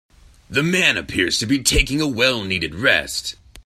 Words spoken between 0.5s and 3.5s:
man appears to be taking a well needed rest.